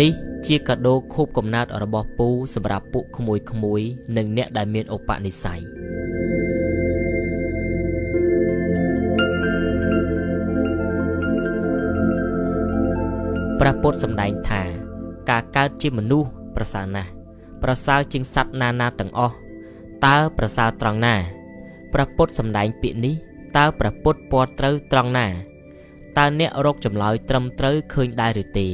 [0.00, 0.12] នេះ
[0.46, 3.82] ជាកាដូខូបកំណើតរបស់ពូសម្រាប់ពួកក្មួយក្មួយ
[4.16, 5.60] និងអ្នកដែលមានឧបនិស្ស័យ
[13.60, 14.62] ព្រះពុទ្ធសម្ដែងថា
[15.30, 17.10] ការកើតជាមនុស្សប្រសើរណាស់
[17.62, 19.34] ប្រសើរជាងសត្វណានាទាំងអស់
[20.06, 21.14] តើប្រសើរត្រង់ណា
[21.92, 23.14] ព្រះពុទ្ធសម្ដែងពាក្យនេះ
[23.56, 25.26] តើព្រះពុទ្ធពណ៌ត្រូវត្រង់ណា
[26.18, 28.68] តើអ្នករកចម្លើយត្រឹមត្រូវឃើញដែរឬទេ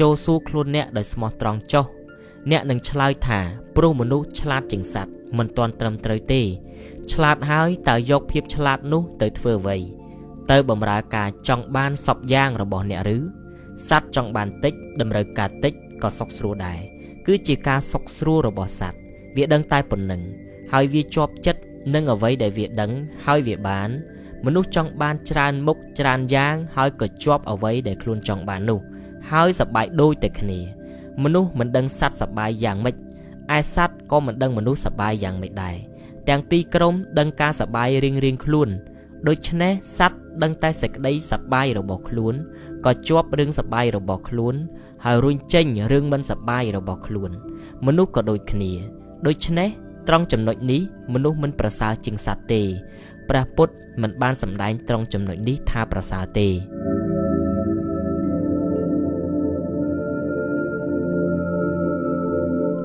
[0.00, 1.86] ចូលសួរខ្លួនអ្នកដោយស្មោះត្រង់ចុះ
[2.50, 3.40] អ្នកនឹងឆ្លើយថា
[3.76, 6.42] ព្រោះមនុស្សឆ្លាតជាងសត្វមិនទាន់ត្រឹមត្រូវទេ
[7.12, 9.76] ឆ្លាតហើយតើយកភាពឆ្លាតនោះទៅធ្វើអ្វី
[10.50, 13.18] ទៅបំរើការចង់បានសពយ៉ាងរបស់អ្នកឬ
[13.88, 16.80] សត្វចង់បានតិចតម្រូវការតិចក៏សុខស្រួលដែរ
[17.26, 18.98] គឺជាការសុខស្រួលរបស់សត្វ
[19.36, 20.22] វាដឹងតែប៉ុណ្្នឹង
[20.72, 21.62] ហើយវាជាប់ចិត្ត
[21.94, 22.92] នឹងអ្វីដែលវាដឹង
[23.26, 23.90] ហើយវាបាន
[24.44, 28.80] មនុស្សចង់បានច្រើនមុខច្រើនយ៉ាង ហើយក៏ជាប់អ្វីដែលខ្លួនចង់បាននោះ
[29.32, 30.60] ហើយសប្បាយដូចតែគ្នា
[31.22, 32.96] មនុស្សមិនដឹងសត្វសប្បាយយ៉ាងម៉េច
[33.56, 35.76] ឯសត្វក៏មិនដឹងមនុស្សសប្បាយយ៉ាងម៉េចដែរ
[36.28, 38.68] ទាំងពីរក្រុមដឹងការសប្បាយរៀងរៀងខ្លួន
[39.28, 42.34] ដូច្នេះសត្វដឹងតែសេចក្តីសប្បាយរបស់ខ្លួន
[42.84, 44.54] ក៏ជាប់រឿងសប្បាយរបស់ខ្លួន
[45.04, 47.30] ហើយរុញចេញរឿងមិនសប្បាយរបស់ខ្លួន
[47.86, 48.72] មនុស្សក៏ដូចគ្នា
[49.26, 49.68] ដូច្នេះ
[50.08, 50.80] ត្រង់ចំណុចនេះ
[51.14, 52.62] មនុស្សមិនប្រសើរជាងសត្វទេ
[53.28, 56.48] ព្រះពុទ្ធមិនបានសម្ដែងត្រង់ចំណុចនេះថាប្រសើរទេ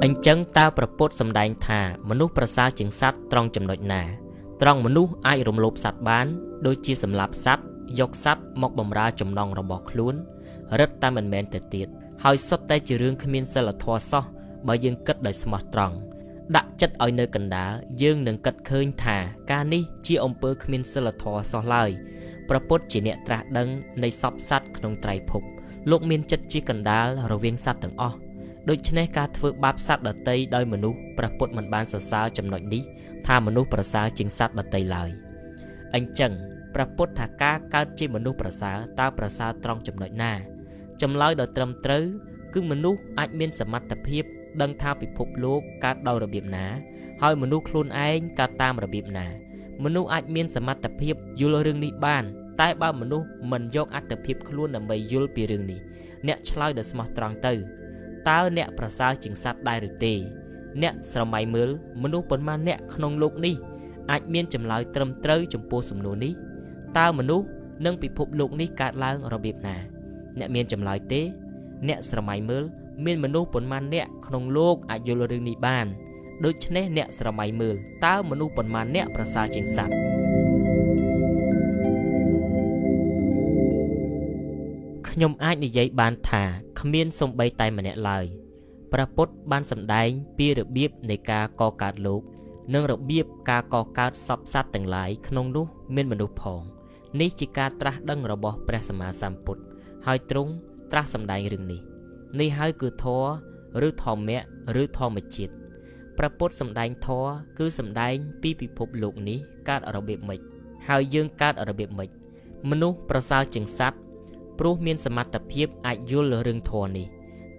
[0.05, 4.01] អញ្ចឹងតើប្រពុតសម្ដែងថាមនុស្សប្រសើរជាងសត្វត្រង់ចំណុចណា
[4.61, 6.25] ត្រង់មនុស្សអាចរំលោភសត្វបាន
[6.65, 7.63] ដូចជាសម្លាប់សត្វ
[7.99, 10.15] យកសត្វមកបំរើចំណងរបស់ខ្លួន
[10.79, 11.87] រឹតតែមិនមែនទៅទៀត
[12.23, 14.23] ហើយសុទ្ធតែជារឿងគ្មានសិលធម៌សោះ
[14.67, 15.95] បើយើងគិតដោយស្មោះត្រង់
[16.55, 19.17] ដាក់ចិត្តឲ្យនៅកណ្ដាលយើងនឹងគិតឃើញថា
[19.51, 21.89] ការនេះជាអំពើគ្មានសិលធម៌សោះឡើយ
[22.49, 23.69] ប្រពុតជាអ្នកត្រាស់ដឹង
[24.03, 25.41] នៃសពសត្វក្នុងត្រៃភព
[25.89, 28.17] លោកមានចិត្តជាកណ្ដាលរវាងសត្វទាំងអស់
[28.69, 32.81] ដូច្នេះការធ្វើបាបសត្វដតីដោយមនុស្សព្រះពុទ្ធមិនបានសរសើរចំណុចនេះ
[33.27, 35.09] ថាមនុស្សប្រសើរជាងសត្វដតីឡើយ
[35.95, 36.31] អញ្ចឹង
[36.75, 40.33] ព្រះពុទ្ធថាការកើតជាមនុស្សប្រសើរតើប្រសើរត្រង់ចំណុចណា
[41.01, 42.03] ចម្លើយដ៏ត្រឹមត្រូវ
[42.53, 44.23] គឺមនុស្សអាចមានសមត្ថភាព
[44.61, 46.65] ដឹងថាពិភពលោកកើតដោយរបៀបណា
[47.21, 49.27] ហើយមនុស្សខ្លួនឯងកើតតាមរបៀបណា
[49.83, 52.23] មនុស្សអាចមានសមត្ថភាពយល់រឿងនេះបាន
[52.61, 55.79] តែបើមនុស្សមិនយកអត្តភាពខ្លួនដើម្បីយល់ពីរឿងនេះ
[56.27, 57.53] អ្នកឆ្លើយដោយស្មោះត្រង់ទៅ
[58.29, 60.13] តើអ្នកប្រសើរជាងសត្វដែរឬទេ
[60.81, 61.69] អ្នកស្រមៃមើល
[62.03, 63.55] មនុស្សប៉ុន្មានអ្នកក្នុងលោកនេះ
[64.11, 66.33] អាចមានចម្លើយត្រឹមត្រូវចំពោះសំណួរនេះ
[66.97, 67.45] តើមនុស្ស
[67.85, 69.77] និងពិភពលោកនេះកើតឡើងរបៀបណា
[70.39, 71.21] អ្នកមានចម្លើយទេ
[71.87, 72.63] អ្នកស្រមៃមើល
[73.05, 75.87] មានមនុស្សប៉ុន្មានអ្នកក្នុងលោកអាចយល់រឿងនេះបាន
[76.45, 79.95] ដូច្នេះអ្នកស្រមៃមើលតើមនុស្សប៉ុន្មានអ្នកប្រសើរជាងសត្វ
[85.09, 86.43] ខ្ញុំអាចនិយាយបានថា
[86.81, 88.25] គ្មានសំបីតែម្នាក់ឡើយ
[88.93, 92.21] ព្រះពុទ្ធបានសម្ដែងពីរបៀបនៃការកកើតលោក
[92.73, 95.65] និងរបៀបការកកើតសពសត្វទាំងឡាយក្នុងនោះ
[95.95, 96.61] មានមនុស្សផង
[97.19, 99.61] នេះជាការត្រាស់ដឹងរបស់ព្រះសម្មាសម្ពុទ្ធ
[100.05, 100.51] ហើយទ្រង់
[100.91, 101.81] ត្រាស់សម្ដែងរឿងនេះ
[102.39, 103.29] នេះហើយគឺធម៌
[103.87, 104.41] ឬធម្មៈ
[104.81, 105.53] ឬធម្មជាតិ
[106.17, 109.37] ព្រះពុទ្ធសម្ដែងធម៌គឺសម្ដែងពីពិភពលោកនេះ
[109.69, 110.39] កើតរបៀបម៉េច
[110.87, 112.09] ហើយយើងកើតរបៀបម៉េច
[112.69, 113.99] មនុស្សប្រសើរជាងសត្វ
[114.63, 117.07] ព្រោះមានសមត្ថភាពអាចយល់រឿងធម៌នេះ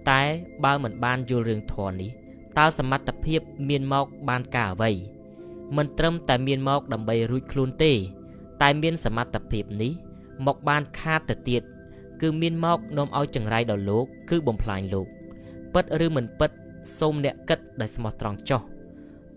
[0.09, 0.23] តែ
[0.63, 2.09] បើមិនបានយល់រឿងធម៌នេះ
[2.57, 4.91] តើសមត្ថភាពមានមកបានការអ្វី
[5.77, 7.93] មិនត្រឹមតែមានមកដើម្បីរួចខ្លួនទេ
[8.61, 9.91] តែមានសមត្ថភាពនេះ
[10.45, 11.61] មកបានខាតទៅទៀត
[12.21, 15.07] គឺមានមកនាំឲ្យចង្រៃដល់លោក គឺបំផ្លាញលោក
[15.73, 16.51] ពិតឬមិនពិត
[16.99, 18.61] សូមអ្នកគិតដោយស្មោះត្រង់ចុះ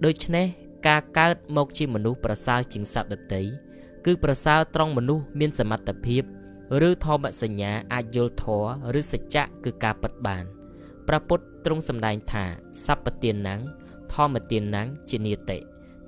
[0.04, 0.46] ដូច្នេះ
[0.88, 3.42] ការកើតមកជាមនុស្សប្រសើរជាងសត្វដទៃ
[4.06, 6.24] គឺប្រសើរត្រង់មនុស្សមានសមត្ថភាព
[6.88, 8.68] ឬធម្មសញ្ញាអាចយល់ធម៌
[9.00, 10.44] ឬសច្ចៈគឺការពិតបាន
[11.08, 12.44] ព្រះពុទ្ធទ្រង់សម្ដែងថា
[12.84, 13.60] សពទានណាំង
[14.14, 15.58] ធម្មទានណាំងជានិតិ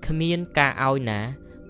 [0.07, 1.21] គ្មានការឲ្យណា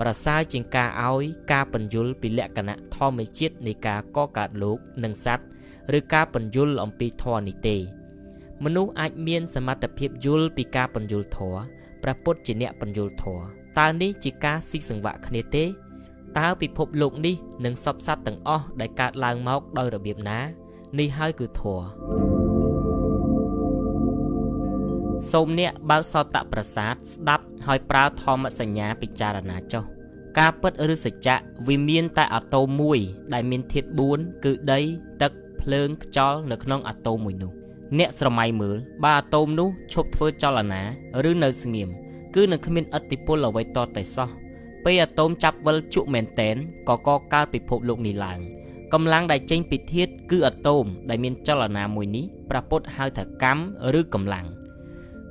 [0.01, 1.23] ប្រសើរជាងការឲ្យ
[1.53, 5.45] ការបញ្យលពីលក្ខណៈធម្មជាតិនៃការកកើតលោកនិងសត្វ
[5.99, 7.77] ឬការបញ្យលអំពីធម៌នេះទេ
[8.65, 11.61] មនុស្សអាចមានសមត្ថភាពយល់ពីការបញ្យលធម៌
[12.03, 13.43] ព្រះពុទ្ធជាអ្នកបញ្យលធម៌
[13.79, 15.65] តើនេះជាការស៊ីសង្វាក់គ្នាទេ
[16.39, 17.35] តើពិភពលោកនេះ
[17.65, 20.41] នឹងសពសត្វទាំងអស់ដែលកើតឡើងមកដោយរបៀបណា
[20.99, 21.87] នេះហើយគឺធម៌
[25.33, 29.85] សូមអ្នកបើកសតប្រសាទស្ដាប់ហើយប្រើធម្មសញ្ញាពិចារណាចុះ
[30.39, 31.37] ការពិតឬសច្ចៈ
[31.69, 32.99] វាមានតែអាតូមមួយ
[33.33, 34.81] ដែលមានធាតុ4គឺដី
[35.23, 37.53] ទឹកភ្លើងខ្យល់នៅក្នុងអាតូមមួយនោះ
[37.99, 40.83] អ្នកស្រមៃមើលបើអាតូមនោះឈប់ធ្វើចលនា
[41.31, 41.89] ឬនៅស្ងៀម
[42.35, 44.29] គឺនឹងគ្មានឥទ្ធិពលអ្វីតតែសោះ
[44.85, 46.57] ពេលអាតូមចាប់វិលជក់មែនតែន
[46.89, 48.39] ក៏កកើតពិភពលោកនេះឡើង
[48.93, 53.63] កម្លាំងដែលចេញពីធាតុគឺអាតូមដែលមានចលនាមួយនេះប្រពុតហៅថាកម្ម
[53.99, 54.47] ឬកម្លាំង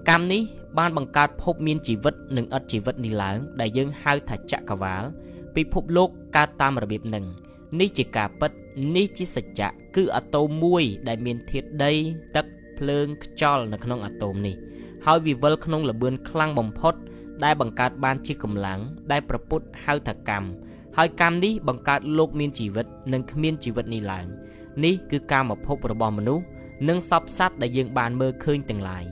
[0.09, 0.41] កម្មនេះ
[0.77, 5.03] បានបង្កើតភពមានជីវិតនិងឥតជីវិតនេះឡើងដែលយើងហៅថាចក្រវាល
[5.55, 7.25] ពិភពលោកកើតតាមរបៀបនឹង
[7.79, 8.51] នេះជាការពិត
[8.95, 11.93] នេះជាសច្ចៈគឺអាតូមមួយដែលមានធាតុដី
[12.35, 12.45] ទឹក
[12.77, 14.55] ភ្លើងខ្យល់នៅក្នុងអាតូមនេះ
[15.05, 16.93] ហើយវិវិលក្នុងលបឿនខ្លាំងបំផុត
[17.43, 18.79] ដែលបង្កើតបានជាកម្លាំង
[19.11, 20.47] ដែលប្រពុតហៅថាកម្ម
[20.97, 24.25] ហើយកម្មនេះបង្កើតលោកមានជីវិតនិងគ្មានជីវិតនេះឡើង
[24.85, 26.43] នេះគឺកាមភពរបស់មនុស្ស
[26.87, 29.05] និងសពសត្វដែលយើងបានមើលឃើញទាំងឡាយ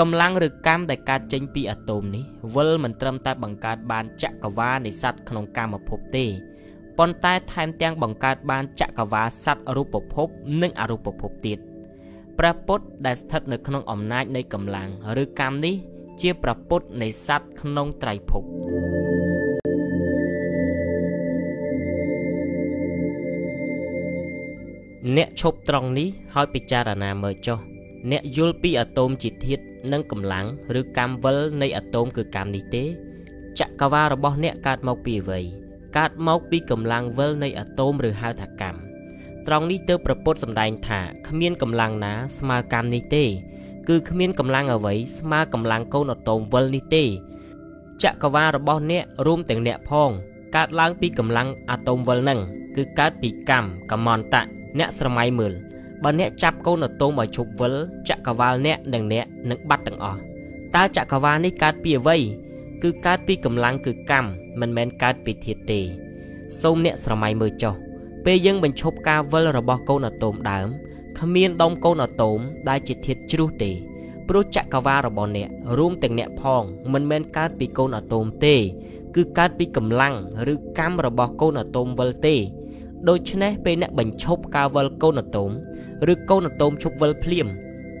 [0.00, 6.26] កម្លាំងឬកម្មដែលកើតចេញពីអាតូមនេះវិលមិនត្រឹមតែបង្កើតបានចក្រវាលនៃសត្វក្នុងកាមភពទេ
[6.98, 10.28] ប៉ុន្តែថែមទាំងបង្កើតបានចក្រវាលសត្វរូបភព
[10.62, 11.58] និងអរូបភពទៀត
[12.38, 14.88] ព្រះពុទ្ធដែលស្ថិតនៅក្នុងអំណាចនៃកម្លាំង
[15.22, 15.74] ឬកម្មនេះ
[16.22, 18.44] ជាព្រះពុទ្ធនៃសត្វក្នុងត្រៃភព
[25.16, 27.58] អ្នកឈប់ត្រង់នេះហើយពិចារណាមើលចុះ
[28.10, 29.62] អ្នកយល់ពីអាតូមជាធាតុ
[29.92, 30.46] និងកម្លាំង
[30.80, 32.84] ឬកម្មវិលនៃអាតូមគឺកម្មនេះទេ
[33.60, 35.40] ចក្រវាលរបស់អ្នកកើតមកពីអ្វី
[35.96, 38.78] កើតមកពីកម្លាំងវិលនៃអាតូមឬហៅថាកម្ម
[39.46, 43.24] ត្រង់នេះទើបប្រពុតសម្ដែងថាគ្មានកម្លាំងណាស្មើកម្មនេះទេ
[43.88, 47.04] គឺគ្មានកម្លាំងអ្វីស្មើកម្លាំងកូនអាតូមវិលនេះទេ
[48.02, 50.10] ចក្រវាលរបស់អ្នករួមទាំងអ្នកផង
[50.56, 52.40] កើតឡើងពីកម្លាំងអាតូមវិលនឹង
[52.76, 54.42] គឺកើតពីកម្មកម្មន្តៈ
[54.78, 55.52] អ្នកស្រមៃមើល
[56.02, 57.74] បើអ្នកចាប់កូនអាតូមឲ្យឈប់វិល
[58.08, 60.18] ចក្រវាលអ្នកនិងអ្នកនឹងបាត់ទាំងអស់
[60.76, 62.16] តើចក្រវាលនេះកើតពីអ្វី
[62.82, 64.28] គឺកើតពីកម្លាំងគឺកម្ម
[64.60, 65.80] មិនមែនកើតពីធាតុទេ
[66.60, 67.74] សូមអ្នកស្រមៃមើលចុះ
[68.24, 70.68] ពេលយើងបញ្ឈប់ការវិលរបស់កូនអាតូមដើម
[71.18, 73.70] គ្មានដុំកូនអាតូមដែលជាធាតុជ្រុះទេ
[74.28, 75.48] ព្រោះចក្រវាលរបស់អ្នក
[75.78, 76.62] រួមទាំងអ្នកផង
[76.92, 78.56] មិនមែនកើតពីកូនអាតូមទេ
[79.14, 80.14] គឺកើតពីកម្លាំង
[80.52, 82.34] ឬកម្មរបស់កូនអាតូមវិលទេ
[83.08, 85.50] ដូច្នេះពេលអ្នកបញ្ឈប់ការវិលកូនអាតូម
[86.12, 87.46] ឬកូនអាតូមឈប់វិលភ្លាម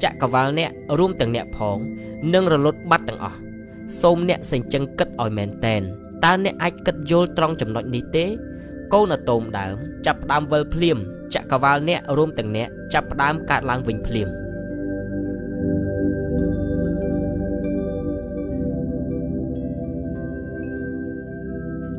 [0.02, 1.78] ចក្រវាលអ្នករួមទាំងអ្នកផង
[2.34, 3.38] នឹងរលត់បាត់ទាំងអស់
[4.00, 5.82] សូមអ្នកសេចក្ដីគិតឲ្យមែនតែន
[6.24, 8.24] តើអ្នកអាចគិតយល់ត្រង់ចំណុចនេះទេ
[8.92, 9.76] កូនអាតូមដើម
[10.06, 10.98] ចាប់ផ្ដើមវិលភ្លាម
[11.34, 14.28] ចក្រវាលអ្នករួមទាំងអ្នកចាប់ផ្ដើមកើតឡើងវិញភ្លាម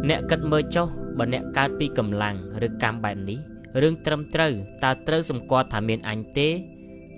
[0.10, 0.88] អ្នកគិតមើលចុះ
[1.18, 2.36] បើអ្នកកើតពីកម្លាំង
[2.66, 3.40] ឬកម្មបែបនេះ
[3.82, 4.54] រឿងត្រឹមត្រូវ
[4.84, 6.48] តើត្រូវសម្គាល់ថាមានអញទេ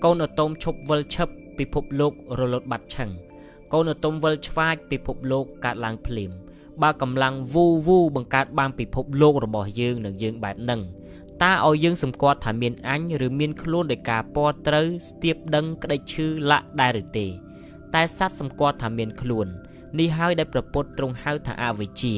[0.03, 1.27] កូនអាតូមឈប់វិលឈឹប
[1.57, 3.09] ពិភពលោករលត់បាត់ឆឹង
[3.73, 6.31] កូនអាតូមវិលឆ្វាចពិភពលោកកើតឡើងភ្លាម
[6.81, 10.81] បើកម្លាំងវូវូបង្កើតបានពិភពលោករបស់យើងនិងយើងបែបហ្នឹង
[11.43, 17.27] តើឲ្យយើងសម្គាល់ថាមានអញឬមានខ្លួនដោយការពណ៌ត្រូវស្ទាបដឹងក្តីឈឺលាក់ដែរឬទេ
[17.93, 19.47] តែសត្វសម្គាល់ថាមានខ្លួន
[19.99, 22.15] នេះហើយដែលប្រពុតទ្រង់ហៅថាអវិជ្ជា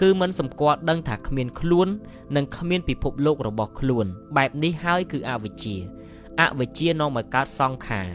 [0.00, 1.88] គឺមិនសម្គាល់ដឹងថាគ្មានខ្លួន
[2.36, 4.06] និងគ្មានពិភពលោករបស់ខ្លួន
[4.36, 5.76] បែបនេះហើយគឺអវិជ្ជា
[6.40, 8.08] អវិជ្ជានាំឲ្យកើតសង្ខារ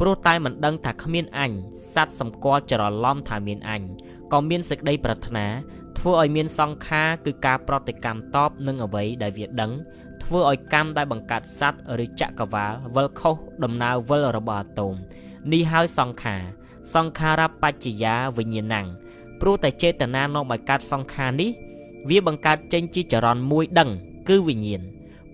[0.00, 1.52] ព្រោះតែមិនដឹងថាគ្មានអញ
[1.94, 3.82] សត្វសម្គាល់ច្រឡំថាមានអញ
[4.32, 5.46] ក៏មានសេចក្តីប្រាថ្នា
[5.98, 9.72] ធ្វើឲ្យមានសង្ខារគឺការប្រតិកម្មតបនឹងអ្វីដែលវាដឹង
[10.26, 13.34] ធ្វើឲ្យកម្មដែលបង្កើតសត្វឬចក្រវាលវិលខុស
[13.64, 14.94] ដំណើរវិលរបស់អាតូម
[15.52, 16.42] នេះហើយសង្ខារ
[16.94, 18.86] សង្ខារបច្ចយាវិញ្ញាណัง
[19.40, 21.50] ព្រោះតែចេតនានាំឲ្យកើតសង្ខារនេះ
[22.08, 23.90] វាបង្កើតចេញជាចរន្តមួយដឹង
[24.28, 24.82] គឺវិញ្ញាណ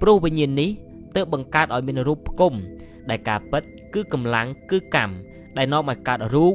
[0.01, 0.71] ព្រោះវិញ្ញាណនេះ
[1.17, 2.55] ទើបបង្កើតឲ្យមានរូបផ្គុំ
[3.11, 3.63] ដែលការពិត
[3.95, 5.15] គឺកម្លាំងគឺកម្ម
[5.57, 6.55] ដែលនាំឲ្យកើតរូប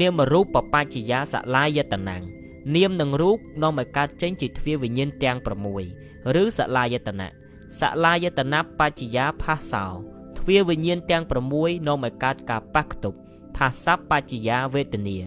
[0.00, 2.22] នាមរូបបច្ចយាសលាយតនាង
[2.74, 5.36] នាមនិងរូបនាំឲ្យកើតចេញជាទ្វាវិញ្ញាណទាំង
[5.86, 7.43] 6ឬសលាយតនៈ
[7.80, 9.84] សលាយតនៈបច្ចយាផាសោ
[10.38, 11.22] ទ្វាវិញ្ញាណទាំង
[11.54, 13.18] 6នាំឲ្យកើតការប៉ះខ្ទប់
[13.56, 15.18] ផាសបច្ចយាវេទនា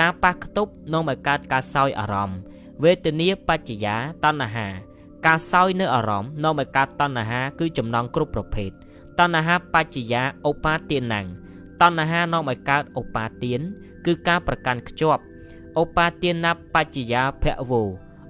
[0.00, 2.38] ការប៉ះខ្ទប់នាំឲ្យកើតការសោយអារម្មណ៍
[2.82, 4.68] វេទនាបច្ចយាតណ្ហា
[5.26, 8.70] ការសោយនៅអារម្មណ៍នាំឲ្យកើតតណ្ហា គឺចំណងគ្រប់ប្រភេទ
[9.18, 11.26] តណ្ហាបច្ចយាឧបាទានัง
[11.82, 13.60] តណ្ហានាំឲ្យកើតឧបាទាន
[14.06, 15.22] គឺការប្រកាន់ខ្ជាប់
[15.82, 17.82] ឧបាទានបច្ចយាភវោ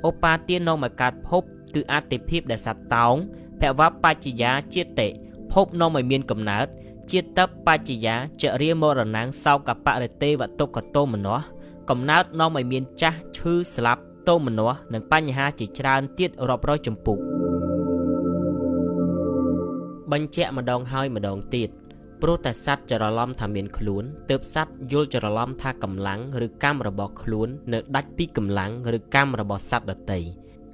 [0.09, 1.43] ឧបាទាននាំឲ្យកើតភព
[1.75, 3.17] គឺអតិភិបដែលសត្វតោង
[3.61, 5.09] ភវបច្ចយាជាតិ
[5.53, 6.67] ភពនាំឲ្យមានកំណើត
[7.11, 11.39] ជាតិបច្ចយាចរិមរណាំងសោកបរិទេវតុកតោមនោះ
[11.91, 17.17] កំណើតនាំឲ្យមានចាស់ឈឺស្លាប់តោមនោះនិងបញ្ហាជាច្រើនទៀតរាប់រយចម្ពុះ
[20.13, 21.71] បញ្ជាក់ម្ដងហើយម្ដងទៀត
[22.23, 30.19] ព្រោះតែសត្វច្រឡំថាមានខ្លួនទើបសត្វយល់ច្រឡំថាកម្លាំងឬកម្មរបស់ខ្លួន នៅដាច់ពីកម្លាំងឬកម្មរបស់សត្វដទៃ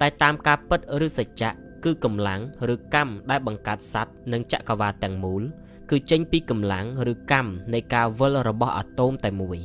[0.01, 1.51] តែតាមការពិតឬសច្ចៈ
[1.83, 2.41] គឺកម្លាំង
[2.73, 5.43] ឬកម្មដែលបង្កើតសត្វនិងចក្រវាលទាំងមូល
[5.89, 9.57] គឺចេញពីកម្លាំងឬកម្មនៃការវិលរបស់អាតូមតែមួយ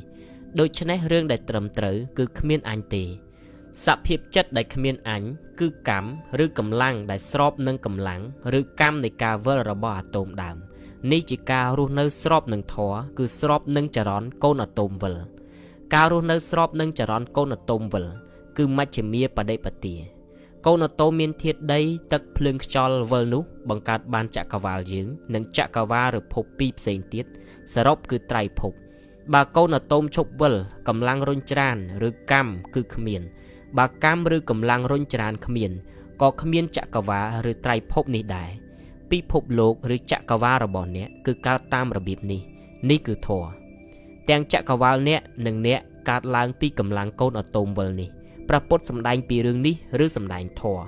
[0.61, 3.05] ដូច្នេះរឿងដែលត្រឹមត្រូវគឺគ្មានអញទេ
[3.85, 5.23] សភាពចិត្តដែលគ្មានអញ
[5.61, 6.09] គឺកម្ម
[6.45, 8.23] ឬកម្លាំងដែលស្របនឹងកម្លាំង
[8.59, 10.57] ឬកម្មនៃការវិលរបស់អាតូមដើម
[11.13, 15.15] នេះជាការរស់នៅស្របនឹងធម៌គឺស្របនឹងចរន្តកូនអាតូមវិល
[15.95, 18.05] ការរស់នៅស្របនឹងចរន្តកូនអាតូមវិល
[18.59, 19.97] គឺមជ្ឈិមាបដិបទា
[20.67, 21.81] កូនអាតូមមានធាតុដី
[22.13, 27.25] ទឹកភ្លើងខ្យល់វិលនោះបង្កើតបានចក្រវាលយើង និងចក្រវាលឬភពពីរផ្សេងទៀត
[27.73, 28.73] សរុបគឺត្រៃភព
[29.35, 30.55] បើកូនអាតូមឈប់វិល
[30.89, 31.77] កម្លាំងរុញច្រាន
[32.09, 33.23] ឬកម្មគឺគ្មាន
[33.79, 35.73] បើកម្មឬកម្លាំងរុញច្រានគ្មាន
[36.23, 38.51] ក៏គ្មានចក្រវាលឬត្រៃភពនេះដែរ
[39.11, 42.41] ពិភពលោកឬចក្រវាលរបស់អ្នកគឺកើតតាមរបៀបនេះ
[42.91, 43.49] នេះគឺធម៌
[44.29, 48.11] ទាំងចក្រវាលអ្នកនិងអ្នកកើតឡើងពីកម្លាំងកូនអាតូមវិលនេះ
[48.49, 50.85] ព្រះពុទ្ធសម្ដែងពីរឿងនេះឬសម្ដែងធម៌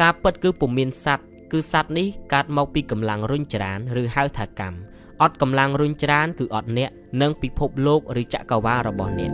[0.00, 4.78] ការពិតគឺពុំមានសัตว์គឺសัตว์នេះកើតមកពីកម្លាំងរុញច្រានឬហៅថាកម្ម
[5.22, 6.90] អត់កម្លាំងរុញច្រានគឺអត់អ្នក
[7.22, 9.32] និងពិភពលោកឬចក្រវាលរបស់អ្នក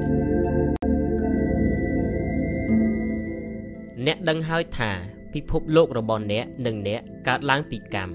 [4.07, 4.90] អ្នកដឹងហើយថា
[5.35, 8.14] ពិភពលោករបស់អ្នកនិងអ្នកកើតឡើងពីកម្ម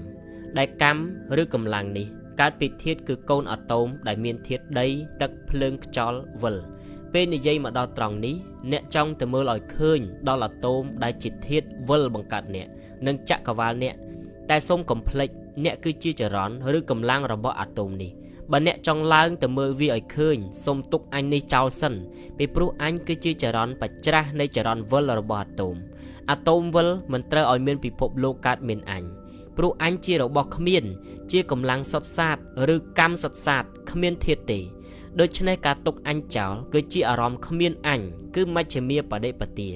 [0.58, 2.06] ដែលកម្មឬកម្លាំងនេះ
[2.40, 4.86] កើតពីធាតុគឺកូនអាតូមដែលមានធាតុដី
[5.20, 6.56] ទឹកភ្លើងខ្យល់វិល
[7.12, 8.34] ពេលនិយាយមកដល់ត្រង់នេះ
[8.72, 12.66] អ្នកចង់ទៅមើលឲ្យឃើញដល់អាតូមដែលជាធាតុវិលបង្កើតអ្នក
[13.06, 13.94] និងចក្រវាលអ្នក
[14.50, 15.30] តែសូមកុំភ្លេច
[15.64, 18.10] អ្នកគឺជាចរន្តឬកម្លាំងរបស់អាតូមនេះ
[18.52, 21.94] បើអ្នកចង់ឡើងទៅមើលវាឲ្យឃើញសូមទុកអញនេះចោលសិន
[22.38, 25.76] ពីព្រោះអញគឺជាចរន្តបច្ច្រាស់នៃចរន្តវិលរបស់អាតូម
[26.30, 29.04] អាតូមវិលមិនត្រូវឲ្យមានពិភពលោកកើតមានអញ
[29.56, 30.84] ព្រោះអញជារបស់គ្មាន
[31.32, 32.36] ជាកម្លាំងសុតសាត
[32.74, 34.60] ឬកម្មសុតសាតគ្មានធាតុទេ
[35.20, 38.00] ដូច្នេះការទុកអញចោលគឺជាអារម្មណ៍គ្មានអញ
[38.36, 39.70] គឺមជ្ឈិមាបដិបទា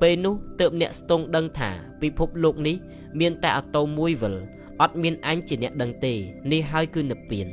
[0.00, 1.70] ពេលនោះទើបអ្នកស្ទង់ដឹងថា
[2.02, 2.76] ពិភពលោកនេះ
[3.20, 4.34] មានតែអាតូមមួយវិល
[4.80, 6.14] អត់មានអញជាអ្នកដឹងទេ
[6.52, 7.46] នេះហើយគឺនិព្វាន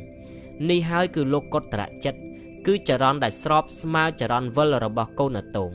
[0.69, 2.19] នេះហើយគឺលោកកុត្តរចិត្ត
[2.65, 5.71] គឺចរន្តដែលស្របស្មើចរន្តវិលរបស់កូនអាតូម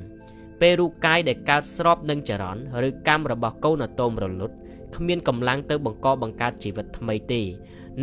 [0.60, 4.54] ពេលរូបកាយដែលកើតស្របនឹងចរន្តឬកម្មរបស់កូនអាតូមរលត់
[4.96, 7.42] គ្មានកម្លាំងទៅបង្កបង្កើតជីវិតថ្មីទេ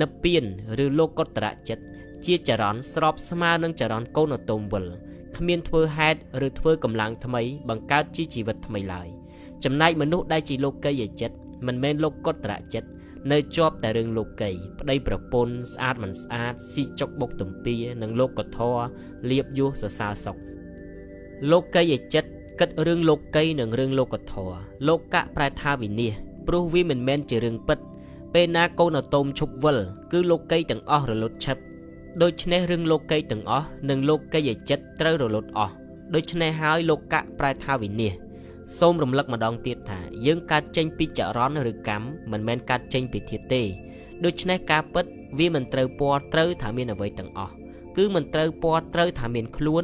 [0.02, 0.44] និព្វាន
[0.84, 1.84] ឬលោកកុត្តរចិត្ត
[2.26, 4.86] ជាចរន្តស្របស្មើនឹងចរន្តកូនអាតូមវិល
[5.38, 9.08] គ្មានធ្វើហេតុឬធ្វើកម្លាំងថ្មីបង្កើតជាជីវិតថ្មីឡើយ
[9.64, 11.36] ចំណែកមនុស្សដែលជាលោកីយចិត្ត
[11.68, 12.90] មិនមែនលោកកុត្តរចិត្ត
[13.32, 18.78] នៅជាប់តែរឿងលោកីប្តីប្រពន្ធស្អាតមិនស្អាតស៊ីចុកបុកទំពានិងលោកកធរ
[19.32, 20.38] លៀបយុះសរសើរសុខ
[21.52, 24.52] លោកីយចិត្តគិតរឿងលោកីនិងរឿងលោកធរ
[24.88, 27.80] លោកកៈប្រែថាវិនិច្ឆ័យព្រោះវាមិនមែនជារឿងពិត
[28.34, 29.78] ពេលណាកូនអតូមឈប់វិល
[30.12, 31.58] គឺលោកីទាំងអស់រលត់ឆិប
[32.24, 35.74] ដូច្នេះរឿងលោកីទាំងអស់និងលោកីយចិត្តត្រូវរលត់អស់
[36.16, 38.20] ដូច្នេះហើយលោកកៈប្រែថាវិនិច្ឆ័យ
[38.80, 43.64] សូមរំលឹកម្ដងទៀតថាយើងកើតចេញពីចរន្តឬកម្មមិនមែនកើតចេញពីធាតុទេ
[44.26, 45.06] ដូច្នេះការពិត
[45.40, 47.54] វាមិនត្រូវពណ៌ត្រូវថាមានអ្វីទាំងអស់
[47.98, 49.84] គឺមិនត្រូវពណ៌ត្រូវថាមានខ្លួន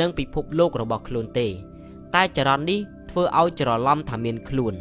[0.00, 1.46] និងពិភពលោករបស់ខ្លួនទេ
[2.14, 4.74] តែចរន្តនេះធ្វើឲ្យច្រឡំថាមានខ្លួន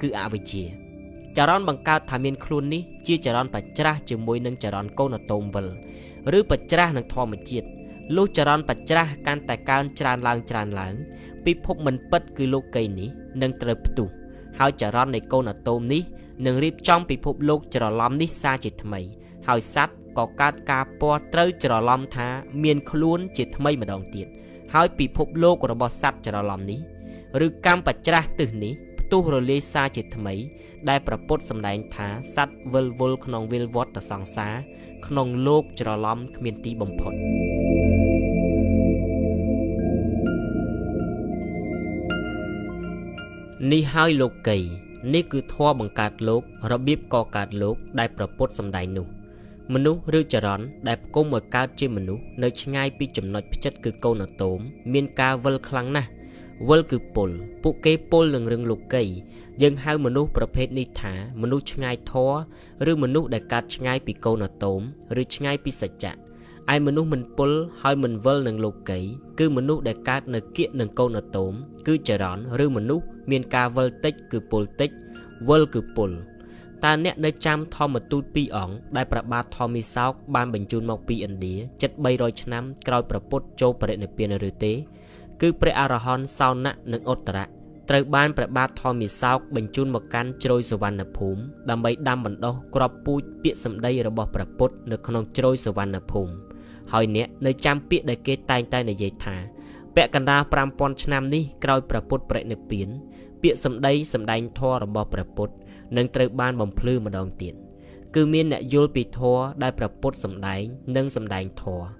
[0.00, 0.64] គឺអវិជ្ជា
[1.36, 5.66] ចរន្តបង្កើតថាមានខ្លួននេះជាចរន្តបច្ច្រាស់ជាមួយនឹងចរន្តកូនអាតូមវិល
[6.38, 7.66] ឬបច្ច្រាស់នឹងធម្មជាតិ
[8.16, 10.94] លុះចរន្តបច្ច្រាស់កាន់តែកើនច្រើនឡើងច្រើនឡើង
[11.44, 13.08] ពិភពមិនពិតគឺលោកីនេះ
[13.42, 14.08] នឹងត្រូវផ្ទុះ
[14.58, 16.02] ហើយចរន្តនៃកូនអាតូមនេះ
[16.46, 19.00] នឹងរៀបចំពិភពលោកច្រឡំនេះសារជាថ្មី
[19.48, 22.28] ហើយសត្វក៏កើតការពណ៌ត្រូវច្រឡំថា
[22.62, 24.26] មានខ្លួនជាថ្មីម្ដងទៀត
[24.74, 26.80] ហើយពិភពលោករបស់សត្វច្រឡំនេះ
[27.46, 30.34] ឬកម្មបច្ច្រាស់ទឹះនេះផ្ទុះរលាយសារជាថ្មី
[30.88, 34.54] ដែលប្រពុតសម្ដែងថាសត្វវិលវល់ក្នុងវិលវត្តសង្សារ
[35.06, 37.12] ក្នុងលោកច្រឡំគ្មានទីបំផុត
[43.72, 44.58] នេះហើយលោកី
[45.14, 49.06] នេះគឺធម៌បង្កើតលោក របៀបកកើតលោក ដែលប្រពុតសម្ដែងនោះ
[49.74, 54.58] មនុស្សឬចរន្តដែលផ្គុំឲ្យកើតជាមនុស្សនៅឆ្ងាយពីចំណុចផ្ចិតគឺកូនអាតូម
[54.92, 56.08] មានការវិលខ្លាំងណាស់
[56.68, 57.30] វិលគឺពុល
[57.62, 59.04] ពួកគេពុលនឹងរឿងលោកី
[59.62, 62.12] យើងហៅមនុស្សប្រភេទនេះថា មនុស្សឆ្ងាយធ
[62.86, 64.80] រឬមនុស្សដែលកើតឆ្ងាយពីកូនអាតូម
[65.20, 66.14] ឬឆ្ងាយពីសច្ចៈ
[66.74, 67.50] ឯមនុស្សមិនពុល
[67.82, 68.98] ហើយមិនវិលនឹងលោកី
[69.38, 71.52] គឺមនុស្សដែលកើតនៅគៀកនឹងកូនអាតូម
[71.86, 74.90] គឺចរន្តឬមនុស្សមានការវិលតិចគឺពុលតិច
[75.48, 76.10] វិលគឺពុល
[76.84, 84.72] តើអ្នកនៅចាំធម្មទូតពីរអង្គដែលប្របាទធម្មីសោកបានបញ្ជូនមកពីឥណ្ឌាជិត300ឆ្នាំក្រោយព្រះពុទ្ធចូលបរិនិព្វានឬទេ
[85.40, 87.46] គឺព្រះអរហន្តសោណៈនិងឧត្តរៈ
[87.90, 96.32] ត្រូវបានព្រះបាទធម្មីសោកបញ្ជូនមកកាន់ជ្រោយសវណ្ណភូមិដើម្បីដាំបណ្ដុះក្របពូជពាក្យសម្ដីរបស់ព្រះពុទ្ធនៅក្នុងជ្រោយសវណ្ណភូមិ
[96.92, 99.36] ហើយអ្នកនៅចាំពាក្យដែលគេតែងតែនិយាយថា
[99.96, 100.42] ពាក់កណ្ដាល
[100.72, 102.88] 5000ឆ្នាំនេះក្រោយព្រះពុទ្ធប្រនិព្វាន
[103.42, 105.54] ពាក្យសម្ដីសម្ដែងធម៌របស់ព្រះពុទ្ធ
[105.96, 107.54] នឹងត្រូវបានបំភ្លឺម្ដងទៀត
[108.14, 110.62] គឺមានអ្នកយល់ពីធម៌ដែលព្រះពុទ្ធសម្ដែង
[110.96, 111.99] និងសម្ដែងធម៌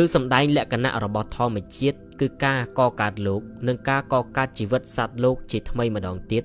[0.00, 6.44] ឬសំដែងលក្ខណៈរបស់ធម្មជាតិគឺការកកើតលោក និងការកកើតជីវិតសត្វលោកជាថ្មីម្ដងទៀត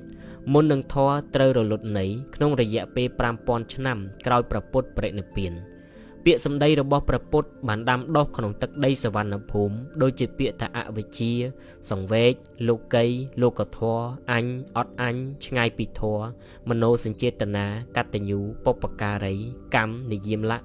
[0.53, 2.05] មុននឹងធរត្រូវរលត់នៃ
[2.35, 3.07] ក្នុងរយៈពេល
[3.41, 5.53] 5000ឆ្នាំក្រោយប្រពុតបរិនិព្វាន
[6.25, 11.33] ពាក្យសម្ដីរបស់ព្រះពុទ្ធបានដាំដុះក្នុងទឹកដីសវណ្ណភូមិដូចជាពាក្យថាអវិជ្ជា
[11.89, 12.33] សង្វេគ
[12.67, 13.05] លោកី
[13.41, 13.99] លោកធរ
[14.31, 14.45] អញ
[14.77, 15.15] អត់អញ
[15.45, 16.19] ឆ្ងាយពីធរ
[16.69, 17.65] មโนសញ្ចេតនា
[17.97, 19.35] កតញ្ញូបុព្វការី
[19.75, 20.59] កម្មនិយមលៈ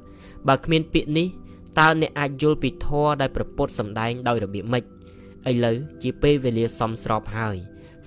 [0.49, 1.29] បើគ្មានពាក្យនេះ
[1.79, 4.85] តើអ្នកអាចយល់ពីធរដែលប្រពុតសម្ដែងដោយរបៀបម៉េច
[5.51, 7.57] ឥឡូវជាពេលវេលាសមស្របហើយ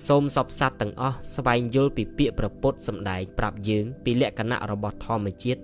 [0.06, 5.60] សូមសពសត្វទាំងអស់ស្វែងយល់ពីពាក្យប្រពុតសម្ដែងប្រាប់យើងពីលក្ខណៈរបស់ធម្មជាតិ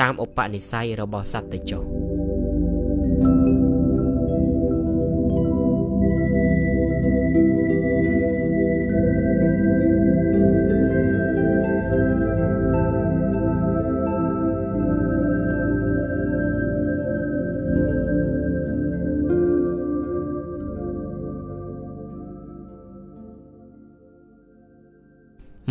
[0.00, 2.07] តាមឧបនិស្ស័យរបស់សត្វទៅចុះ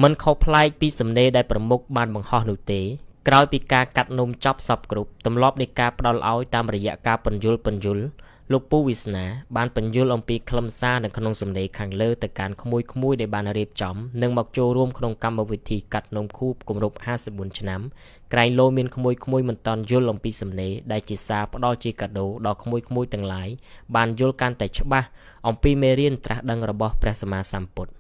[0.04, 2.82] មិនខុសប្លែកពីសំណេរដែលប្រមុខបានបង្ហោះនោះទេ
[3.27, 7.98] ក្រោយពីការកាត់នំចប់សពគ្រប់ទម្លាប់នៃការផ្ដល់ឲ្យតាមរយៈការបញ្យលបញ្យល
[8.51, 9.25] លោកពូវិស្នា
[9.56, 17.82] បានបញ្យលអំពីខ្លឹមសារនៅក្នុងសម្ដីខាងលើទៅកាន់ក្មួយក្មួយដែលបានរៀបចំនិងមកចូលរួមក្នុងកម្មវិធីកាត់នំខួបគម្រប់54ឆ្នាំ
[18.34, 23.50] ក្រែងលោមានក្មួយក្មួយមិនតន់យល់អំពីសម្ដីដែលជាសារផ្ដល់ជាកាដូដល់ក្មួយក្មួយទាំងឡាយ
[23.96, 25.08] បានយល់កាន់តែច្បាស់
[25.48, 27.97] អំពីមេរៀនត្រាស់ដឹងរបស់ព្រះសម្មាសម្ពុទ្ធ